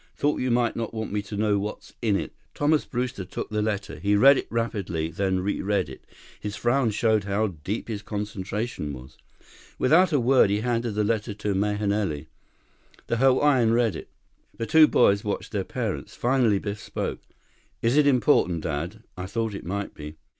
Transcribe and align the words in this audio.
Thought 0.15 0.39
you 0.41 0.49
might 0.49 0.75
not 0.75 0.95
want 0.95 1.11
me 1.11 1.21
to 1.21 1.37
know 1.37 1.59
what's 1.59 1.93
in 2.01 2.15
it." 2.15 2.31
48 2.55 2.55
Thomas 2.55 2.85
Brewster 2.85 3.23
took 3.23 3.51
the 3.51 3.61
letter. 3.61 3.99
He 3.99 4.15
read 4.15 4.35
it 4.35 4.47
rapidly, 4.49 5.11
then 5.11 5.41
reread 5.41 5.89
it. 5.89 6.05
His 6.39 6.55
frown 6.55 6.89
showed 6.89 7.25
how 7.25 7.53
deep 7.63 7.87
his 7.87 8.01
concentration 8.01 8.93
was. 8.93 9.19
Without 9.77 10.11
a 10.11 10.19
word, 10.19 10.49
he 10.49 10.61
handed 10.61 10.95
the 10.95 11.03
letter 11.03 11.35
to 11.35 11.53
Mahenili. 11.53 12.25
The 13.05 13.17
Hawaiian 13.17 13.73
read 13.73 13.95
it. 13.95 14.09
The 14.57 14.65
two 14.65 14.87
boys 14.87 15.23
watched 15.23 15.51
their 15.51 15.63
parents. 15.63 16.15
Finally 16.15 16.57
Biff 16.57 16.79
spoke. 16.81 17.21
"Is 17.83 17.95
it 17.95 18.07
important, 18.07 18.61
Dad? 18.61 19.03
I 19.15 19.27
thought 19.27 19.53
it 19.53 19.67
might 19.67 19.93
be." 19.93 20.15